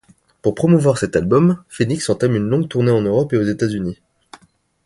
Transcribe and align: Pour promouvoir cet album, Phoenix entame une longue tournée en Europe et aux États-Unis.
Pour 0.41 0.55
promouvoir 0.55 0.97
cet 0.97 1.15
album, 1.15 1.61
Phoenix 1.69 2.09
entame 2.09 2.35
une 2.35 2.49
longue 2.49 2.67
tournée 2.67 2.89
en 2.89 3.03
Europe 3.03 3.33
et 3.33 3.37
aux 3.37 3.43
États-Unis. 3.43 3.99